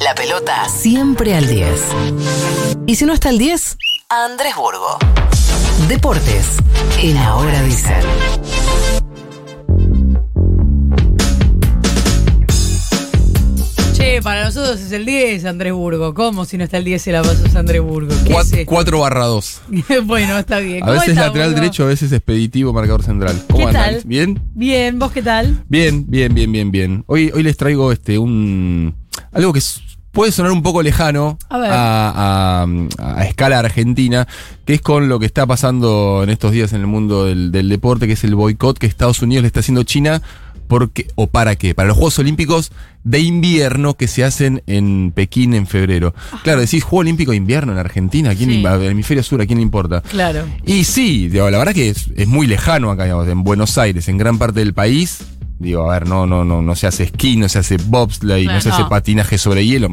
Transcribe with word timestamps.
La 0.00 0.14
pelota 0.14 0.68
siempre 0.68 1.34
al 1.34 1.46
10. 1.46 1.68
Y 2.86 2.94
si 2.94 3.04
no 3.04 3.12
está 3.12 3.28
al 3.30 3.38
10, 3.38 3.76
Andrés 4.08 4.54
Burgo. 4.56 4.98
Deportes 5.88 6.46
en 7.00 7.16
Ahora 7.18 7.60
Dicen. 7.62 8.02
Che, 13.94 14.22
para 14.22 14.44
nosotros 14.44 14.80
es 14.80 14.92
el 14.92 15.04
10, 15.04 15.44
Andrés 15.44 15.72
Burgo. 15.72 16.14
¿Cómo 16.14 16.44
si 16.44 16.56
no 16.56 16.64
está 16.64 16.76
el 16.76 16.84
10 16.84 17.02
se 17.02 17.10
la 17.12 17.22
pasas 17.22 17.54
Andrés 17.56 17.82
Burgo? 17.82 18.14
¿Qué 18.24 18.32
es 18.32 18.52
esto? 18.52 18.66
4 18.66 19.00
barra 19.00 19.24
2. 19.26 19.60
bueno, 20.04 20.38
está 20.38 20.60
bien. 20.60 20.82
A 20.84 20.86
¿Cómo 20.86 20.92
veces 21.00 21.10
está, 21.10 21.26
lateral 21.26 21.48
Burgo? 21.50 21.60
derecho, 21.62 21.82
a 21.82 21.86
veces 21.86 22.12
expeditivo, 22.12 22.72
marcador 22.72 23.02
central. 23.02 23.34
¿Qué 23.48 23.52
¿Cómo 23.52 23.68
andan? 23.68 23.94
tal? 23.94 24.02
¿Bien? 24.04 24.40
Bien, 24.54 24.98
¿vos 24.98 25.10
qué 25.10 25.22
tal? 25.22 25.64
Bien, 25.68 26.04
bien, 26.08 26.32
bien, 26.32 26.52
bien, 26.52 26.70
bien. 26.70 27.04
Hoy, 27.08 27.32
hoy 27.34 27.42
les 27.42 27.56
traigo 27.56 27.90
este 27.90 28.18
un 28.18 28.94
algo 29.32 29.52
que 29.52 29.58
s- 29.58 29.80
puede 30.12 30.32
sonar 30.32 30.52
un 30.52 30.62
poco 30.62 30.82
lejano 30.82 31.38
A 31.50 32.66
escala 33.26 33.58
argentina, 33.58 34.26
que 34.64 34.74
es 34.74 34.80
con 34.80 35.08
lo 35.08 35.18
que 35.18 35.26
está 35.26 35.46
pasando 35.46 36.22
en 36.22 36.30
estos 36.30 36.52
días 36.52 36.72
en 36.72 36.80
el 36.80 36.86
mundo 36.86 37.24
del, 37.24 37.52
del 37.52 37.68
deporte, 37.68 38.06
que 38.06 38.12
es 38.14 38.24
el 38.24 38.34
boicot 38.34 38.78
que 38.78 38.86
Estados 38.86 39.22
Unidos 39.22 39.42
le 39.42 39.46
está 39.48 39.60
haciendo 39.60 39.82
a 39.82 39.84
China. 39.84 40.22
Porque, 40.66 41.06
¿O 41.14 41.28
para 41.28 41.56
qué? 41.56 41.74
Para 41.74 41.88
los 41.88 41.96
Juegos 41.96 42.18
Olímpicos 42.18 42.72
de 43.02 43.20
invierno 43.20 43.94
que 43.94 44.06
se 44.06 44.22
hacen 44.22 44.62
en 44.66 45.12
Pekín 45.14 45.54
en 45.54 45.66
febrero. 45.66 46.12
Claro, 46.42 46.60
decís 46.60 46.84
Juego 46.84 47.00
Olímpico 47.00 47.30
de 47.30 47.38
invierno 47.38 47.72
en 47.72 47.78
Argentina, 47.78 48.30
¿a 48.32 48.34
quién 48.34 48.50
Sí. 48.50 48.58
le- 48.60 48.68
al 48.68 48.82
hemisferio 48.82 49.22
sur, 49.22 49.40
¿a 49.40 49.46
quién 49.46 49.56
le 49.60 49.62
importa? 49.62 50.02
Claro. 50.02 50.44
Y 50.66 50.84
sí, 50.84 51.30
la 51.30 51.44
verdad 51.44 51.72
que 51.72 51.88
es, 51.88 52.08
es 52.16 52.28
muy 52.28 52.46
lejano 52.46 52.90
acá, 52.90 53.04
digamos, 53.04 53.26
en 53.28 53.44
Buenos 53.44 53.78
Aires, 53.78 54.08
en 54.08 54.18
gran 54.18 54.36
parte 54.36 54.60
del 54.60 54.74
país. 54.74 55.20
Digo, 55.58 55.90
a 55.90 55.94
ver, 55.94 56.08
no, 56.08 56.26
no, 56.26 56.44
no, 56.44 56.62
no 56.62 56.74
se 56.76 56.86
hace 56.86 57.02
esquí, 57.04 57.36
no 57.36 57.48
se 57.48 57.58
hace 57.58 57.76
bobsleigh, 57.78 58.46
no 58.46 58.60
se 58.60 58.70
hace 58.70 58.84
patinaje 58.84 59.38
sobre 59.38 59.66
hielo. 59.66 59.88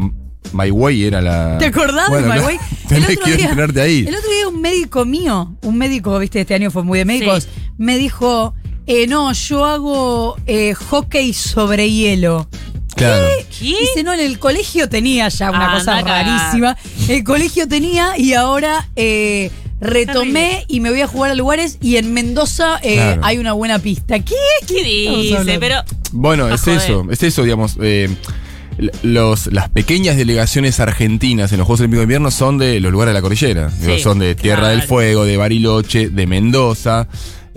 My 0.53 0.69
Way 0.69 1.05
era 1.05 1.21
la. 1.21 1.57
¿Te 1.57 1.65
acordás 1.65 2.07
Bueno, 2.09 2.27
de 2.27 2.35
no, 2.35 2.39
My 2.41 2.45
Way? 2.47 2.57
tenés 2.87 3.17
que 3.17 3.31
entrenarte 3.33 3.81
ahí. 3.81 4.05
el 4.07 4.15
otro 4.15 4.29
día 4.29 4.47
un 4.47 4.61
médico 4.61 5.03
mío, 5.05 5.55
un 5.63 5.77
médico, 5.77 6.19
viste, 6.19 6.41
este 6.41 6.53
año 6.53 6.69
fue 6.69 6.83
muy 6.83 6.99
de 6.99 7.05
médicos, 7.05 7.47
me 7.77 7.97
dijo, 7.97 8.53
eh, 8.85 9.07
no, 9.07 9.33
yo 9.33 9.65
hago 9.65 10.35
eh, 10.45 10.75
hockey 10.75 11.33
sobre 11.33 11.89
hielo. 11.91 12.47
Claro. 12.95 13.25
Dice, 13.59 14.03
no, 14.05 14.13
en 14.13 14.19
el 14.21 14.37
colegio 14.39 14.87
tenía 14.87 15.27
ya 15.29 15.49
una 15.49 15.71
Ah, 15.73 15.77
cosa 15.79 15.99
rarísima. 16.01 16.77
El 17.09 17.23
colegio 17.25 17.67
tenía 17.67 18.17
y 18.17 18.33
ahora 18.35 18.87
eh, 18.95 19.51
retomé 19.81 20.65
y 20.67 20.79
me 20.79 20.89
voy 20.89 21.01
a 21.01 21.07
jugar 21.07 21.31
a 21.31 21.35
lugares 21.35 21.77
y 21.81 21.97
en 21.97 22.13
Mendoza 22.13 22.79
eh, 22.81 22.95
Claro. 22.95 23.21
hay 23.23 23.37
una 23.37 23.53
buena 23.53 23.79
pista. 23.79 24.19
¿Qué? 24.19 24.35
¿Qué 24.67 24.83
dice? 24.83 25.57
Pero 25.59 25.77
Bueno, 26.11 26.45
Ah, 26.45 26.55
es 26.55 26.61
joder. 26.61 26.77
eso, 26.77 27.05
es 27.11 27.23
eso, 27.23 27.43
digamos. 27.43 27.77
eh, 27.81 28.09
l- 28.77 28.91
los, 29.03 29.47
las 29.47 29.69
pequeñas 29.69 30.17
delegaciones 30.17 30.79
argentinas 30.79 31.51
en 31.51 31.57
los 31.59 31.65
Juegos 31.67 31.81
Olímpicos 31.81 31.99
de 32.01 32.03
Invierno 32.03 32.31
son 32.31 32.57
de 32.57 32.79
los 32.79 32.91
lugares 32.91 33.11
de 33.11 33.13
la 33.13 33.21
cordillera. 33.21 33.69
Digo, 33.81 33.97
son 33.99 34.19
de 34.19 34.35
Tierra 34.35 34.61
claro. 34.63 34.75
del 34.77 34.83
Fuego, 34.87 35.25
de 35.25 35.37
Bariloche, 35.37 36.09
de 36.09 36.27
Mendoza. 36.27 37.07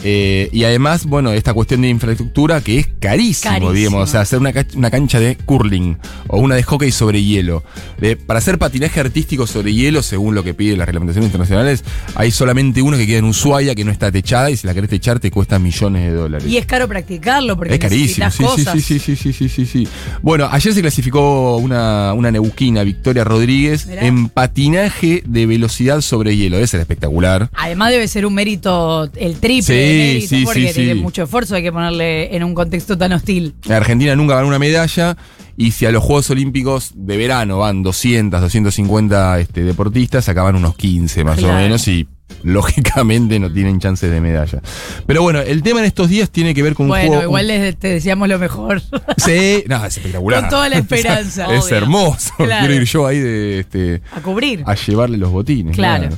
Eh, 0.04 0.48
y 0.52 0.64
además, 0.64 1.06
bueno, 1.06 1.32
esta 1.32 1.52
cuestión 1.54 1.82
de 1.82 1.88
infraestructura 1.88 2.60
que 2.60 2.78
es 2.80 2.88
carísimo, 3.00 3.52
Carísimo. 3.52 3.72
digamos. 3.72 4.08
O 4.08 4.12
sea, 4.12 4.20
hacer 4.22 4.38
una, 4.38 4.52
una 4.74 4.91
cancha 4.91 5.20
de 5.20 5.36
curling 5.36 5.96
o 6.28 6.38
una 6.38 6.54
de 6.54 6.62
hockey 6.62 6.91
sobre 6.92 7.22
hielo. 7.22 7.62
De- 8.00 8.16
para 8.16 8.38
hacer 8.38 8.58
patinaje 8.58 9.00
artístico 9.00 9.46
sobre 9.46 9.72
hielo, 9.74 10.02
según 10.02 10.34
lo 10.34 10.42
que 10.44 10.54
piden 10.54 10.78
las 10.78 10.86
reglamentaciones 10.86 11.28
internacionales, 11.28 11.84
hay 12.14 12.30
solamente 12.30 12.82
uno 12.82 12.96
que 12.96 13.06
queda 13.06 13.19
en 13.19 13.24
Ushuaia 13.24 13.74
que 13.74 13.84
no 13.84 13.91
está 13.91 14.10
techada 14.12 14.50
y 14.50 14.56
si 14.56 14.66
la 14.66 14.74
querés 14.74 14.91
techar 14.91 15.19
te 15.20 15.30
cuesta 15.30 15.58
millones 15.58 16.02
de 16.08 16.12
dólares. 16.14 16.48
Y 16.48 16.56
es 16.56 16.66
caro 16.66 16.86
practicarlo 16.88 17.56
porque 17.56 17.74
Es 17.74 17.80
carísimo, 17.80 18.30
sí, 18.30 18.36
sí, 18.38 18.44
cosas. 18.44 18.74
sí, 18.74 18.80
sí, 18.80 18.98
sí, 18.98 19.16
sí, 19.16 19.32
sí, 19.32 19.48
sí, 19.48 19.66
sí. 19.66 19.88
Bueno, 20.22 20.48
ayer 20.50 20.72
se 20.74 20.80
clasificó 20.80 21.56
una, 21.56 22.12
una 22.14 22.30
neuquina, 22.30 22.82
Victoria 22.84 23.24
Rodríguez, 23.24 23.86
Mirá. 23.86 24.02
en 24.06 24.28
patinaje 24.28 25.22
de 25.26 25.46
velocidad 25.46 26.00
sobre 26.00 26.36
hielo. 26.36 26.56
Debe 26.56 26.66
ser 26.66 26.80
espectacular. 26.80 27.48
Además 27.54 27.91
debe 27.91 28.06
ser 28.08 28.26
un 28.26 28.34
mérito, 28.34 29.10
el 29.16 29.36
triple 29.41 29.62
Sí, 29.62 29.88
mérito, 29.88 30.28
sí, 30.28 30.44
porque 30.44 30.69
sí, 30.69 30.75
tiene 30.75 30.94
sí. 30.94 31.00
mucho 31.00 31.22
esfuerzo, 31.25 31.54
hay 31.54 31.62
que 31.62 31.72
ponerle 31.72 32.34
en 32.37 32.44
un 32.44 32.54
contexto 32.54 32.97
tan 32.99 33.12
hostil. 33.12 33.54
Argentina 33.71 34.15
nunca 34.16 34.34
ganó 34.37 34.49
una 34.49 34.59
medalla 34.59 35.16
y 35.56 35.72
si 35.72 35.87
a 35.87 35.91
los 35.93 36.03
Juegos 36.04 36.31
Olímpicos 36.31 36.93
de 36.94 37.16
verano 37.16 37.59
van 37.59 37.82
200, 37.82 38.41
250 38.41 39.41
este, 39.41 39.62
deportistas, 39.65 40.28
acaban 40.28 40.56
unos 40.56 40.77
15 40.77 41.25
más 41.25 41.38
Claro. 41.38 41.54
o 41.54 41.59
menos 41.59 41.87
y 41.88 42.06
lógicamente 42.43 43.38
no 43.41 43.50
tienen 43.53 43.81
chances 43.81 44.10
de 44.10 44.21
medalla. 44.21 44.60
Pero 45.06 45.22
bueno, 45.22 45.41
el 45.41 45.62
tema 45.62 45.81
en 45.81 45.87
estos 45.87 46.09
días 46.09 46.31
tiene 46.31 46.54
que 46.54 46.62
ver 46.62 46.75
con 46.75 46.84
un 46.84 46.91
Bueno, 46.91 47.09
juego... 47.09 47.22
igual 47.25 47.77
te 47.78 47.88
deseamos 47.88 48.28
lo 48.28 48.38
mejor. 48.38 48.82
Sí, 49.16 49.65
no, 49.66 49.84
es 49.84 49.97
espectacular. 49.97 50.41
Con 50.43 50.50
toda 50.50 50.69
la 50.69 50.78
esperanza. 50.78 51.54
es 51.54 51.71
hermoso. 51.72 52.32
Claro. 52.37 52.66
Quiero 52.66 52.82
ir 52.82 52.88
yo 52.88 53.06
ahí 53.06 53.19
de... 53.19 53.60
Este, 53.60 54.03
A 54.15 54.21
cubrir. 54.21 54.62
a 54.66 54.75
llevarle 54.75 55.16
los 55.19 55.31
botines. 55.31 55.75
Claro. 55.75 56.10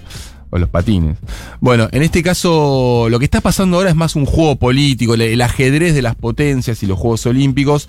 O 0.51 0.59
los 0.59 0.69
patines. 0.69 1.17
Bueno, 1.61 1.89
en 1.93 2.03
este 2.03 2.23
caso, 2.23 3.07
lo 3.09 3.19
que 3.19 3.25
está 3.25 3.41
pasando 3.41 3.77
ahora 3.77 3.91
es 3.91 3.97
más 3.97 4.17
un 4.17 4.27
juego 4.27 4.57
político, 4.57 5.15
el, 5.15 5.41
ajedrez 5.41 5.95
de 5.95 6.03
las 6.03 6.17
potencias 6.17 6.83
y 6.83 6.87
los 6.87 6.99
Juegos 6.99 7.25
Olímpicos. 7.27 7.89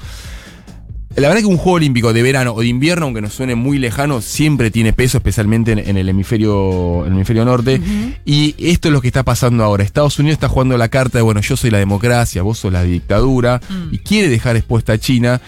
La 1.15 1.27
verdad 1.27 1.41
que 1.41 1.47
un 1.47 1.57
juego 1.57 1.75
olímpico 1.75 2.13
de 2.13 2.23
verano 2.23 2.53
o 2.53 2.61
de 2.61 2.67
invierno, 2.67 3.05
aunque 3.05 3.21
nos 3.21 3.33
suene 3.33 3.55
muy 3.55 3.79
lejano, 3.79 4.21
siempre 4.21 4.71
tiene 4.71 4.93
peso, 4.93 5.17
especialmente 5.17 5.73
en, 5.73 5.79
en 5.79 5.97
el 5.97 6.07
hemisferio, 6.07 7.01
en 7.01 7.07
el 7.07 7.13
hemisferio 7.17 7.43
norte. 7.43 7.81
Y 8.23 8.55
esto 8.57 8.87
es 8.87 8.93
lo 8.93 9.01
que 9.01 9.07
está 9.07 9.23
pasando 9.23 9.63
ahora. 9.63 9.83
Estados 9.83 10.17
Unidos 10.19 10.35
está 10.35 10.47
jugando 10.47 10.77
la 10.77 10.87
carta 10.87 11.17
de, 11.17 11.23
bueno, 11.23 11.41
yo 11.41 11.57
soy 11.57 11.69
la 11.69 11.79
democracia, 11.79 12.43
vos 12.43 12.59
sos 12.59 12.71
la 12.71 12.83
dictadura, 12.83 13.59
y 13.91 13.97
quiere 13.97 14.29
dejar 14.29 14.55
expuesta 14.55 14.93
a 14.93 14.97
China. 14.99 15.41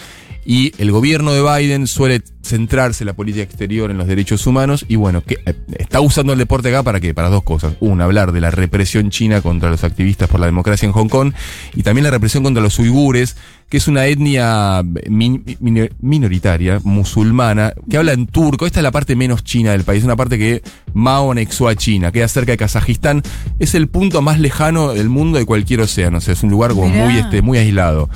Y 0.45 0.73
el 0.77 0.91
gobierno 0.91 1.31
de 1.31 1.41
Biden 1.41 1.87
suele 1.87 2.21
centrarse 2.43 3.05
la 3.05 3.13
política 3.13 3.43
exterior 3.43 3.89
en 3.89 3.97
los 3.97 4.07
derechos 4.07 4.45
humanos 4.45 4.85
y 4.89 4.97
bueno, 4.97 5.21
que 5.21 5.37
eh, 5.45 5.55
está 5.77 6.01
usando 6.01 6.33
el 6.33 6.39
deporte 6.39 6.69
acá 6.69 6.83
para 6.83 6.99
qué? 6.99 7.13
Para 7.13 7.29
dos 7.29 7.43
cosas. 7.43 7.75
Una, 7.79 8.03
hablar 8.03 8.33
de 8.33 8.41
la 8.41 8.51
represión 8.51 9.09
china 9.09 9.41
contra 9.41 9.69
los 9.69 9.83
activistas 9.83 10.29
por 10.29 10.39
la 10.39 10.45
democracia 10.45 10.85
en 10.85 10.91
Hong 10.91 11.07
Kong 11.07 11.33
y 11.73 11.83
también 11.83 12.03
la 12.03 12.11
represión 12.11 12.43
contra 12.43 12.61
los 12.61 12.77
uigures, 12.79 13.37
que 13.73 13.77
es 13.77 13.87
una 13.87 14.05
etnia 14.05 14.83
min- 15.09 15.43
min- 15.59 15.89
minoritaria, 15.99 16.79
musulmana, 16.83 17.73
que 17.89 17.97
habla 17.97 18.13
en 18.13 18.27
turco. 18.27 18.67
Esta 18.67 18.81
es 18.81 18.83
la 18.83 18.91
parte 18.91 19.15
menos 19.15 19.43
china 19.43 19.71
del 19.71 19.83
país, 19.83 20.03
una 20.03 20.15
parte 20.15 20.37
que 20.37 20.61
Mao 20.93 21.31
anexó 21.31 21.67
a 21.67 21.73
China, 21.73 22.11
queda 22.11 22.27
cerca 22.27 22.51
de 22.51 22.57
Kazajistán. 22.59 23.23
Es 23.57 23.73
el 23.73 23.87
punto 23.87 24.21
más 24.21 24.39
lejano 24.39 24.93
del 24.93 25.09
mundo 25.09 25.39
de 25.39 25.47
cualquier 25.47 25.81
océano, 25.81 26.19
o 26.19 26.21
sea, 26.21 26.33
es 26.35 26.43
un 26.43 26.51
lugar 26.51 26.73
como 26.75 26.87
Mirá. 26.87 27.05
muy, 27.05 27.17
este, 27.17 27.41
muy 27.41 27.57
aislado. 27.57 28.11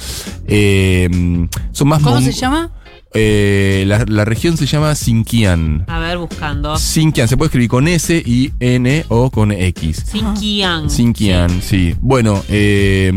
Eh, 0.45 1.09
son 1.72 1.88
más 1.88 2.03
¿Cómo 2.03 2.22
se 2.22 2.34
llama? 2.34 2.69
Eh, 3.19 3.83
la, 3.88 4.05
la 4.07 4.25
región 4.25 4.57
se 4.57 4.66
llama 4.67 4.94
Sinkian. 4.94 5.85
a 5.88 6.00
ver, 6.00 6.17
buscando. 6.19 6.78
Sinkian, 6.78 7.28
se 7.28 7.35
puede 7.35 7.47
escribir 7.47 7.69
con 7.69 7.88
S 7.88 8.22
y 8.25 8.51
N 8.59 9.05
o 9.09 9.31
con 9.31 9.51
X. 9.51 10.03
Sinkiang. 10.11 10.89
Sinkian, 10.89 11.61
sí. 11.61 11.95
Bueno, 12.00 12.44
eh, 12.50 13.11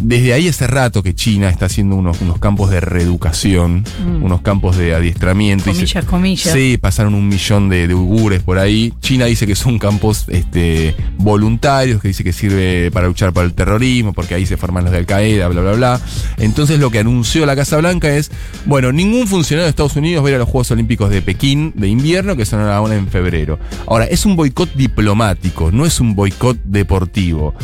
desde 0.00 0.32
ahí 0.34 0.46
hace 0.48 0.66
rato 0.66 1.02
que 1.02 1.14
China 1.14 1.48
está 1.48 1.66
haciendo 1.66 1.96
unos, 1.96 2.20
unos 2.20 2.38
campos 2.38 2.70
de 2.70 2.80
reeducación, 2.80 3.84
Mm. 4.04 4.22
unos 4.22 4.40
campos 4.42 4.76
de 4.76 4.94
adiestramiento. 4.94 5.64
se- 5.64 5.70
Comillas, 5.72 6.04
comillas. 6.04 6.52
Sí, 6.54 6.78
pasaron 6.80 7.14
un 7.14 7.28
millón 7.28 7.68
de, 7.68 7.88
de 7.88 7.94
uigures 7.94 8.42
por 8.42 8.58
ahí. 8.58 8.92
China 9.00 9.24
dice 9.26 9.46
que 9.46 9.54
son 9.56 9.78
campos 9.78 10.26
este, 10.28 10.94
voluntarios, 11.18 12.00
que 12.00 12.08
dice 12.08 12.22
que 12.24 12.32
sirve 12.32 12.90
para 12.92 13.06
luchar 13.08 13.32
para 13.32 13.46
el 13.46 13.54
terrorismo, 13.54 14.12
porque 14.12 14.34
ahí 14.34 14.46
se 14.46 14.56
forman 14.56 14.84
los 14.84 14.92
de 14.92 14.98
Al 14.98 15.06
Qaeda, 15.06 15.48
bla, 15.48 15.60
bla, 15.62 15.72
bla. 15.72 16.00
Entonces 16.38 16.78
lo 16.78 16.90
que 16.90 16.98
anunció 17.00 17.46
la 17.46 17.56
Casa 17.56 17.76
Blanca 17.78 18.08
es, 18.14 18.30
bueno, 18.66 18.92
ningún 18.92 19.26
funcionario 19.26 19.39
de 19.48 19.68
Estados 19.68 19.96
Unidos 19.96 20.22
va 20.22 20.28
a 20.28 20.30
ir 20.30 20.36
a 20.36 20.38
los 20.38 20.48
Juegos 20.48 20.70
Olímpicos 20.70 21.10
de 21.10 21.22
Pekín 21.22 21.72
de 21.74 21.88
invierno, 21.88 22.36
que 22.36 22.44
son 22.44 22.60
ahora 22.60 22.94
en 22.94 23.08
febrero. 23.08 23.58
Ahora, 23.86 24.04
es 24.04 24.26
un 24.26 24.36
boicot 24.36 24.72
diplomático, 24.74 25.72
no 25.72 25.86
es 25.86 25.98
un 26.00 26.14
boicot 26.14 26.58
deportivo. 26.64 27.54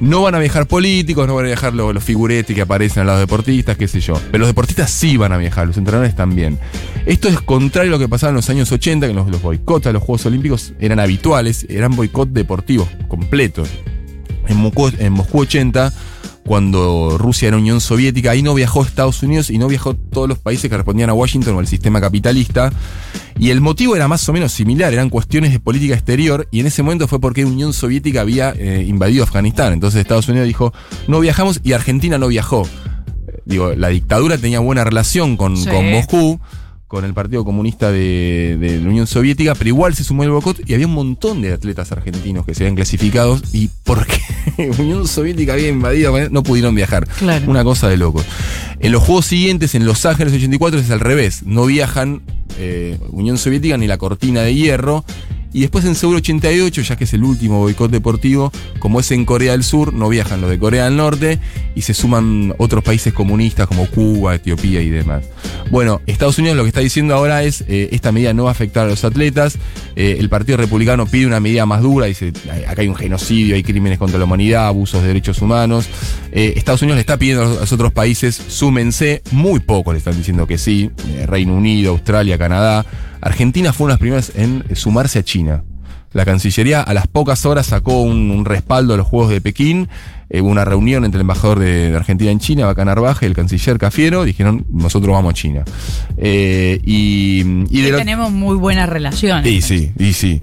No 0.00 0.22
van 0.22 0.34
a 0.34 0.38
viajar 0.38 0.66
políticos, 0.66 1.26
no 1.26 1.34
van 1.34 1.44
a 1.44 1.48
viajar 1.48 1.74
los, 1.74 1.92
los 1.92 2.02
figuretes 2.02 2.56
que 2.56 2.62
aparecen 2.62 3.02
a 3.02 3.12
los 3.12 3.20
deportistas, 3.20 3.76
qué 3.76 3.86
sé 3.86 4.00
yo. 4.00 4.14
Pero 4.30 4.38
los 4.38 4.48
deportistas 4.48 4.90
sí 4.90 5.18
van 5.18 5.32
a 5.32 5.36
viajar, 5.36 5.66
los 5.66 5.76
entrenadores 5.76 6.16
también. 6.16 6.58
Esto 7.04 7.28
es 7.28 7.40
contrario 7.40 7.90
a 7.90 7.92
lo 7.92 7.98
que 7.98 8.08
pasaba 8.08 8.30
en 8.30 8.36
los 8.36 8.48
años 8.48 8.72
80, 8.72 9.06
que 9.06 9.14
los, 9.14 9.28
los 9.28 9.42
boicots 9.42 9.86
a 9.86 9.92
los 9.92 10.02
Juegos 10.02 10.24
Olímpicos 10.24 10.72
eran 10.80 11.00
habituales, 11.00 11.66
eran 11.68 11.94
boicot 11.94 12.30
deportivos 12.30 12.88
completos. 13.08 13.68
En 14.48 14.58
en 14.98 15.12
Moscú 15.12 15.40
80, 15.40 15.92
cuando 16.50 17.16
Rusia 17.16 17.46
era 17.46 17.58
Unión 17.58 17.80
Soviética, 17.80 18.32
ahí 18.32 18.42
no 18.42 18.54
viajó 18.54 18.82
Estados 18.82 19.22
Unidos 19.22 19.50
y 19.50 19.58
no 19.58 19.68
viajó 19.68 19.94
todos 19.94 20.28
los 20.28 20.40
países 20.40 20.68
que 20.68 20.76
respondían 20.76 21.08
a 21.08 21.12
Washington 21.12 21.54
o 21.54 21.60
al 21.60 21.68
sistema 21.68 22.00
capitalista. 22.00 22.72
Y 23.38 23.50
el 23.50 23.60
motivo 23.60 23.94
era 23.94 24.08
más 24.08 24.28
o 24.28 24.32
menos 24.32 24.50
similar, 24.50 24.92
eran 24.92 25.10
cuestiones 25.10 25.52
de 25.52 25.60
política 25.60 25.94
exterior, 25.94 26.48
y 26.50 26.58
en 26.58 26.66
ese 26.66 26.82
momento 26.82 27.06
fue 27.06 27.20
porque 27.20 27.44
Unión 27.44 27.72
Soviética 27.72 28.22
había 28.22 28.50
eh, 28.50 28.84
invadido 28.84 29.22
Afganistán. 29.22 29.72
Entonces 29.74 30.00
Estados 30.00 30.26
Unidos 30.28 30.48
dijo, 30.48 30.74
no 31.06 31.20
viajamos, 31.20 31.60
y 31.62 31.72
Argentina 31.72 32.18
no 32.18 32.26
viajó. 32.26 32.66
Eh, 32.66 33.42
Digo, 33.44 33.72
la 33.76 33.86
dictadura 33.86 34.36
tenía 34.36 34.58
buena 34.58 34.82
relación 34.82 35.36
con, 35.36 35.56
Sí. 35.56 35.68
con 35.70 35.88
Moscú, 35.88 36.40
con 36.88 37.04
el 37.04 37.14
Partido 37.14 37.44
Comunista 37.44 37.92
de, 37.92 38.56
de 38.58 38.80
la 38.80 38.88
Unión 38.88 39.06
Soviética, 39.06 39.54
pero 39.54 39.68
igual 39.68 39.94
se 39.94 40.02
sumó 40.02 40.24
el 40.24 40.30
boicot 40.30 40.68
y 40.68 40.74
había 40.74 40.88
un 40.88 40.94
montón 40.94 41.42
de 41.42 41.52
atletas 41.52 41.92
argentinos 41.92 42.44
que 42.44 42.56
se 42.56 42.64
habían 42.64 42.74
clasificados 42.74 43.44
y 43.52 43.70
porque 43.84 44.18
Unión 44.78 45.06
Soviética 45.06 45.54
había 45.54 45.68
invadido, 45.68 46.14
no 46.30 46.42
pudieron 46.42 46.74
viajar. 46.74 47.06
Claro. 47.18 47.50
Una 47.50 47.64
cosa 47.64 47.88
de 47.88 47.96
locos. 47.96 48.24
En 48.80 48.92
los 48.92 49.02
juegos 49.02 49.26
siguientes, 49.26 49.74
en 49.74 49.84
Los 49.84 50.04
Ángeles 50.06 50.32
84, 50.32 50.80
es 50.80 50.90
al 50.90 51.00
revés. 51.00 51.42
No 51.44 51.66
viajan 51.66 52.22
eh, 52.58 52.98
Unión 53.10 53.38
Soviética 53.38 53.76
ni 53.76 53.86
la 53.86 53.98
cortina 53.98 54.42
de 54.42 54.54
hierro. 54.54 55.04
Y 55.52 55.62
después 55.62 55.84
en 55.84 55.96
Seúl 55.96 56.16
88, 56.16 56.82
ya 56.82 56.96
que 56.96 57.04
es 57.04 57.12
el 57.12 57.24
último 57.24 57.58
boicot 57.58 57.90
deportivo, 57.90 58.52
como 58.78 59.00
es 59.00 59.10
en 59.10 59.24
Corea 59.24 59.52
del 59.52 59.64
Sur, 59.64 59.92
no 59.92 60.08
viajan 60.08 60.40
los 60.40 60.48
de 60.48 60.58
Corea 60.58 60.84
del 60.84 60.96
Norte 60.96 61.40
y 61.74 61.82
se 61.82 61.92
suman 61.92 62.54
otros 62.58 62.84
países 62.84 63.12
comunistas 63.12 63.66
como 63.66 63.86
Cuba, 63.86 64.36
Etiopía 64.36 64.80
y 64.80 64.90
demás. 64.90 65.24
Bueno, 65.70 66.00
Estados 66.06 66.38
Unidos 66.38 66.56
lo 66.56 66.62
que 66.62 66.68
está 66.68 66.80
diciendo 66.80 67.14
ahora 67.14 67.42
es, 67.42 67.64
eh, 67.68 67.88
esta 67.92 68.12
medida 68.12 68.32
no 68.32 68.44
va 68.44 68.50
a 68.50 68.52
afectar 68.52 68.86
a 68.86 68.90
los 68.90 69.04
atletas, 69.04 69.58
eh, 69.96 70.16
el 70.20 70.28
Partido 70.28 70.56
Republicano 70.56 71.06
pide 71.06 71.26
una 71.26 71.40
medida 71.40 71.66
más 71.66 71.82
dura, 71.82 72.06
dice, 72.06 72.32
acá 72.68 72.82
hay 72.82 72.88
un 72.88 72.96
genocidio, 72.96 73.56
hay 73.56 73.64
crímenes 73.64 73.98
contra 73.98 74.18
la 74.18 74.26
humanidad, 74.26 74.68
abusos 74.68 75.02
de 75.02 75.08
derechos 75.08 75.42
humanos. 75.42 75.88
Eh, 76.30 76.54
Estados 76.56 76.82
Unidos 76.82 76.96
le 76.96 77.00
está 77.00 77.16
pidiendo 77.16 77.42
a 77.42 77.60
los 77.60 77.72
otros 77.72 77.92
países, 77.92 78.36
súmense, 78.36 79.22
muy 79.32 79.58
poco 79.58 79.92
le 79.92 79.98
están 79.98 80.16
diciendo 80.16 80.46
que 80.46 80.58
sí, 80.58 80.90
Reino 81.26 81.54
Unido, 81.54 81.90
Australia, 81.90 82.38
Canadá. 82.38 82.86
Argentina 83.20 83.72
fue 83.72 83.86
una 83.86 83.92
de 83.92 83.94
las 83.94 84.00
primeras 84.00 84.32
en 84.34 84.76
sumarse 84.76 85.18
a 85.18 85.22
China. 85.22 85.62
La 86.12 86.24
Cancillería 86.24 86.82
a 86.82 86.92
las 86.92 87.06
pocas 87.06 87.46
horas 87.46 87.66
sacó 87.66 88.02
un, 88.02 88.44
respaldo 88.44 88.94
a 88.94 88.96
los 88.96 89.06
Juegos 89.06 89.30
de 89.30 89.40
Pekín, 89.40 89.88
eh, 90.28 90.40
una 90.40 90.64
reunión 90.64 91.04
entre 91.04 91.18
el 91.18 91.20
embajador 91.20 91.60
de, 91.60 91.94
Argentina 91.94 92.32
en 92.32 92.40
China, 92.40 92.66
Bacán 92.66 92.88
Arbaje, 92.88 93.26
y 93.26 93.28
el 93.28 93.34
canciller 93.34 93.78
Cafiero, 93.78 94.24
dijeron, 94.24 94.66
nosotros 94.70 95.12
vamos 95.12 95.30
a 95.30 95.34
China. 95.34 95.64
Eh, 96.16 96.80
y, 96.84 97.44
tenemos 97.92 98.32
muy 98.32 98.56
buenas 98.56 98.88
relaciones. 98.88 99.46
Y 99.46 99.62
sí, 99.62 99.92
y 99.98 100.12
sí. 100.12 100.42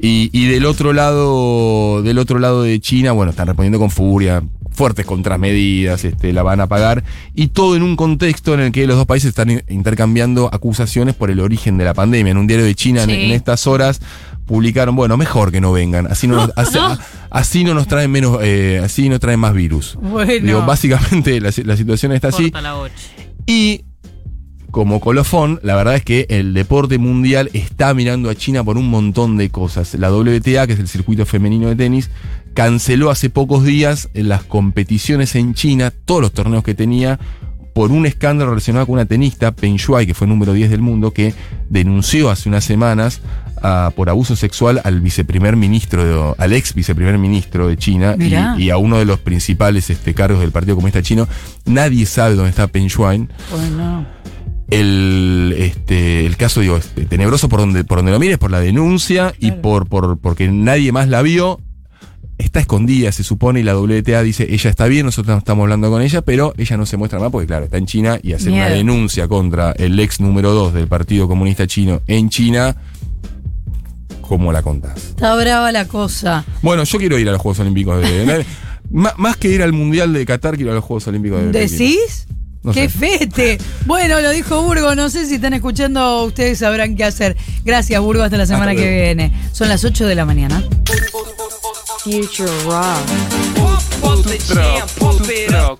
Y, 0.00 0.30
y, 0.32 0.46
del 0.48 0.64
otro 0.64 0.94
lado, 0.94 2.02
del 2.02 2.18
otro 2.18 2.38
lado 2.38 2.62
de 2.62 2.80
China, 2.80 3.12
bueno, 3.12 3.30
están 3.30 3.46
respondiendo 3.46 3.78
con 3.78 3.90
furia, 3.90 4.42
fuertes 4.72 5.06
contramedidas, 5.06 6.04
este, 6.04 6.32
la 6.32 6.42
van 6.42 6.60
a 6.60 6.66
pagar, 6.66 7.04
y 7.34 7.48
todo 7.48 7.76
en 7.76 7.82
un 7.82 7.96
contexto 7.96 8.54
en 8.54 8.60
el 8.60 8.72
que 8.72 8.86
los 8.86 8.96
dos 8.96 9.06
países 9.06 9.28
están 9.28 9.62
intercambiando 9.68 10.48
acusaciones 10.52 11.14
por 11.14 11.30
el 11.30 11.40
origen 11.40 11.78
de 11.78 11.84
la 11.84 11.94
pandemia. 11.94 12.30
En 12.30 12.38
un 12.38 12.46
diario 12.46 12.64
de 12.66 12.74
China, 12.74 13.02
en, 13.04 13.10
estas 13.32 13.66
horas, 13.66 14.00
publicaron, 14.46 14.96
bueno, 14.96 15.16
mejor 15.16 15.52
que 15.52 15.60
no 15.60 15.72
vengan, 15.72 16.06
así 16.06 16.26
no, 16.26 16.36
nos, 16.36 16.50
así, 17.30 17.64
no 17.64 17.74
nos 17.74 17.86
traen 17.86 18.10
menos, 18.10 18.38
eh, 18.42 18.80
así 18.82 19.08
no 19.08 19.18
traen 19.18 19.40
más 19.40 19.54
virus. 19.54 19.96
Bueno. 20.00 20.66
básicamente 20.66 21.40
la, 21.40 21.52
situación 21.52 22.12
está 22.12 22.28
así. 22.28 22.52
Y 23.46 23.84
como 24.72 25.00
colofón, 25.00 25.60
la 25.62 25.76
verdad 25.76 25.96
es 25.96 26.02
que 26.02 26.26
el 26.30 26.54
deporte 26.54 26.96
mundial 26.96 27.50
está 27.52 27.92
mirando 27.92 28.30
a 28.30 28.34
China 28.34 28.64
por 28.64 28.78
un 28.78 28.88
montón 28.88 29.36
de 29.36 29.50
cosas. 29.50 29.94
La 29.94 30.10
WTA, 30.10 30.66
que 30.66 30.72
es 30.72 30.80
el 30.80 30.88
circuito 30.88 31.26
femenino 31.26 31.68
de 31.68 31.76
tenis, 31.76 32.10
canceló 32.54 33.10
hace 33.10 33.30
pocos 33.30 33.64
días 33.64 34.08
las 34.14 34.42
competiciones 34.44 35.34
en 35.34 35.54
China, 35.54 35.90
todos 35.90 36.20
los 36.20 36.32
torneos 36.32 36.64
que 36.64 36.74
tenía, 36.74 37.18
por 37.72 37.90
un 37.90 38.06
escándalo 38.06 38.50
relacionado 38.50 38.86
con 38.86 38.94
una 38.94 39.06
tenista, 39.06 39.52
Peng 39.52 39.76
Shuai, 39.76 40.06
que 40.06 40.14
fue 40.14 40.26
número 40.26 40.52
10 40.52 40.70
del 40.70 40.82
mundo, 40.82 41.12
que 41.12 41.34
denunció 41.68 42.30
hace 42.30 42.48
unas 42.48 42.64
semanas 42.64 43.20
ah, 43.62 43.92
por 43.96 44.10
abuso 44.10 44.36
sexual 44.36 44.80
al 44.84 45.00
viceprimer 45.00 45.56
ministro, 45.56 46.34
al 46.38 46.52
ex 46.52 46.74
viceprimer 46.74 47.16
ministro 47.18 47.68
de 47.68 47.76
China 47.76 48.16
y, 48.18 48.70
a 48.70 48.76
uno 48.76 48.98
de 48.98 49.04
los 49.04 49.20
principales 49.20 49.88
este, 49.90 50.14
cargos 50.14 50.40
del 50.40 50.50
Partido 50.50 50.76
Comunista 50.76 51.02
Chino. 51.02 51.26
Nadie 51.64 52.04
sabe 52.06 52.34
dónde 52.34 52.50
está 52.50 52.66
Peng 52.66 52.88
Shuai. 52.88 53.28
El, 54.68 55.54
este, 55.58 56.24
el 56.24 56.36
caso, 56.36 56.60
digo, 56.60 56.76
este, 56.76 57.04
tenebroso 57.04 57.48
por 57.48 57.60
donde, 57.60 57.84
por 57.84 57.98
donde 57.98 58.12
lo 58.12 58.18
mires, 58.18 58.38
por 58.38 58.50
la 58.50 58.60
denuncia 58.60 59.34
y 59.38 59.52
por, 59.52 59.86
por, 59.86 60.18
porque 60.18 60.48
nadie 60.48 60.92
más 60.92 61.08
la 61.08 61.20
vio 61.20 61.60
está 62.52 62.60
escondida, 62.60 63.10
se 63.12 63.24
supone, 63.24 63.60
y 63.60 63.62
la 63.62 63.74
WTA 63.78 64.22
dice, 64.22 64.46
ella 64.50 64.68
está 64.68 64.86
bien, 64.86 65.06
nosotros 65.06 65.34
no 65.34 65.38
estamos 65.38 65.62
hablando 65.62 65.90
con 65.90 66.02
ella, 66.02 66.20
pero 66.20 66.52
ella 66.58 66.76
no 66.76 66.84
se 66.84 66.98
muestra 66.98 67.18
más 67.18 67.30
porque, 67.30 67.46
claro, 67.46 67.64
está 67.64 67.78
en 67.78 67.86
China 67.86 68.18
y 68.22 68.34
hacer 68.34 68.52
una 68.52 68.68
denuncia 68.68 69.26
contra 69.26 69.72
el 69.72 69.98
ex 69.98 70.20
número 70.20 70.52
2 70.52 70.74
del 70.74 70.86
Partido 70.86 71.26
Comunista 71.26 71.66
Chino 71.66 72.02
en 72.06 72.28
China, 72.28 72.76
¿cómo 74.20 74.52
la 74.52 74.60
contás? 74.60 74.98
Está 74.98 75.34
brava 75.34 75.72
la 75.72 75.88
cosa. 75.88 76.44
Bueno, 76.60 76.84
yo 76.84 76.98
quiero 76.98 77.18
ir 77.18 77.26
a 77.30 77.32
los 77.32 77.40
Juegos 77.40 77.60
Olímpicos 77.60 78.02
de... 78.02 78.44
más 78.90 79.36
que 79.38 79.48
ir 79.48 79.62
al 79.62 79.72
Mundial 79.72 80.12
de 80.12 80.26
Qatar, 80.26 80.56
quiero 80.56 80.68
ir 80.68 80.72
a 80.72 80.74
los 80.74 80.84
Juegos 80.84 81.06
Olímpicos 81.06 81.40
de... 81.40 81.52
¿Decís? 81.52 82.26
¡Qué 82.74 82.90
fete! 82.90 83.58
Bueno, 83.86 84.20
lo 84.20 84.30
dijo 84.30 84.62
Burgo. 84.62 84.94
No 84.94 85.08
sé 85.08 85.26
si 85.26 85.36
están 85.36 85.52
escuchando, 85.52 86.24
ustedes 86.24 86.58
sabrán 86.58 86.96
qué 86.96 87.04
hacer. 87.04 87.36
Gracias, 87.64 88.00
Burgo. 88.00 88.22
Hasta 88.22 88.36
la 88.36 88.46
semana 88.46 88.74
que 88.74 88.88
viene. 88.88 89.32
Son 89.52 89.68
las 89.68 89.84
8 89.84 90.06
de 90.06 90.14
la 90.14 90.24
mañana. 90.24 90.62
Future 92.02 92.46
Rock. 92.66 93.06
Pump, 93.54 93.80
pump 94.00 94.24
the 94.24 94.36
jam, 94.52 94.88
pump 94.98 95.28
it 95.28 95.54
up. 95.54 95.78